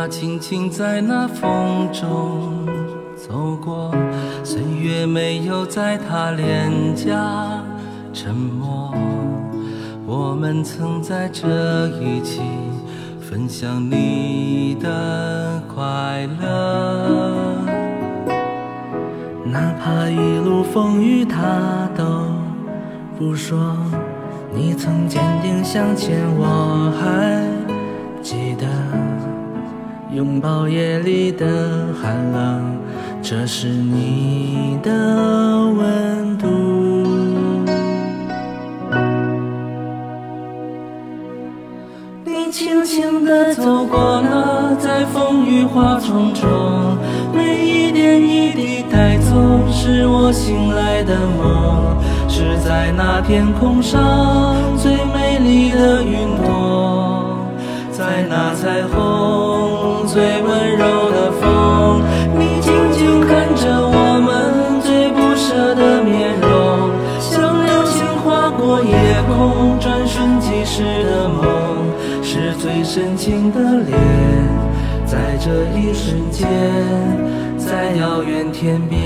[0.00, 2.64] 它轻轻在那风中
[3.16, 3.92] 走过，
[4.44, 7.60] 岁月没有在它脸颊
[8.12, 8.94] 沉默。
[10.06, 12.42] 我们曾在这一起
[13.20, 17.56] 分享你的快乐，
[19.44, 22.04] 哪怕一路风雨他都
[23.18, 23.76] 不说。
[24.54, 27.42] 你曾坚定向前，我还
[28.22, 28.64] 记得
[30.10, 32.78] 拥抱夜里的寒冷，
[33.22, 36.46] 这是你的温度。
[42.24, 46.48] 你轻轻地走过了，在风雨花丛中，
[47.34, 49.34] 每一点一滴带走，
[49.70, 51.98] 是我醒来的梦。
[52.30, 57.36] 是在那天空上最美丽的云朵，
[57.90, 59.37] 在那彩虹
[60.18, 62.02] 最温柔的风，
[62.36, 71.44] 你静静看着我们最不舍的面容，像流星划过夜空，转瞬即逝的梦，
[72.20, 73.96] 是最深情的脸，
[75.06, 76.48] 在这一瞬间，
[77.56, 78.98] 在遥远天边。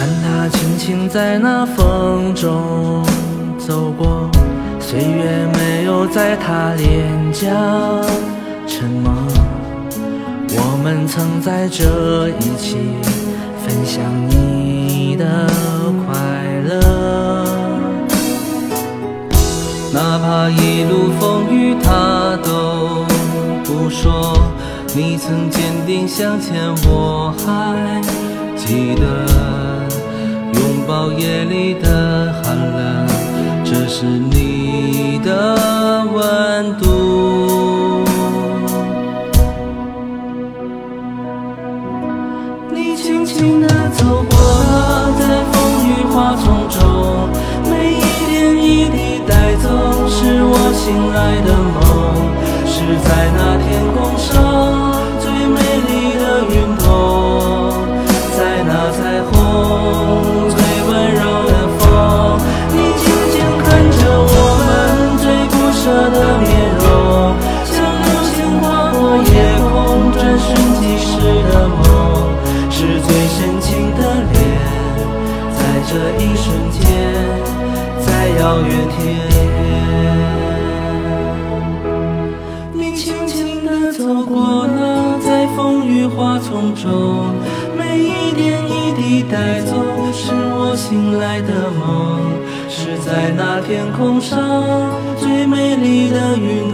[0.00, 3.04] 看他轻轻在那风中
[3.58, 4.30] 走过，
[4.80, 7.50] 岁月没有在他脸颊
[8.66, 9.12] 沉默。
[10.56, 12.78] 我们曾在这一起
[13.62, 15.46] 分享你的
[16.06, 16.16] 快
[16.66, 16.80] 乐，
[19.92, 23.04] 哪怕一路风雨他都
[23.64, 24.34] 不说，
[24.94, 28.00] 你曾坚定向前，我还
[28.56, 29.59] 记得。
[30.90, 33.06] 拥抱夜里的寒冷，
[33.64, 38.04] 这是你的温度。
[42.74, 44.36] 你轻轻地走过，
[45.16, 46.80] 在风雨花丛中，
[47.70, 49.68] 每一点一滴带走，
[50.08, 51.78] 是我醒来的梦，
[52.66, 52.74] 是
[53.08, 53.49] 在那
[75.92, 76.80] 这一瞬间，
[77.98, 79.18] 在遥远天
[79.58, 79.66] 边，
[82.72, 87.34] 你轻轻地走过了，在风雨花丛中，
[87.76, 89.74] 每一点一滴带走，
[90.12, 92.20] 是我醒来的梦，
[92.68, 94.38] 是在那天空上
[95.18, 96.69] 最美丽的云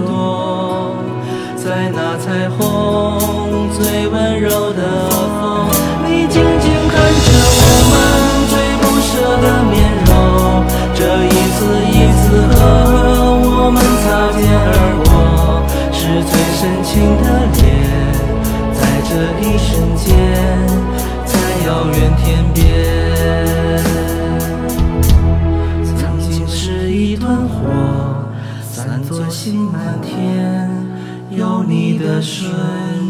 [16.66, 17.62] 深情的脸，
[18.74, 20.04] 在这一瞬间，
[21.24, 22.58] 在遥远天边。
[25.96, 27.62] 曾经是一团火，
[28.64, 30.68] 散作星满天，
[31.30, 33.05] 有你的瞬间。